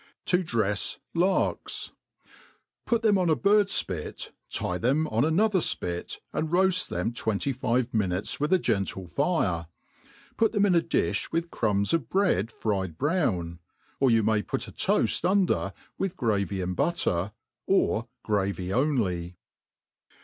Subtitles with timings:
[0.25, 1.91] To drefs Larks.
[1.93, 1.93] ^
[2.25, 2.27] ^
[2.83, 7.13] ^ PUT them on a bird fpit, tie them on another (^\Jt^ '^ and roaft them
[7.13, 9.67] twenty five minutes with a g^tle fire
[10.33, 13.59] ^ put them in a di£h with crumbs of bread fried brown,
[13.99, 17.31] or you may put a toaft under with gravy and butter,
[17.67, 19.37] or gravy only.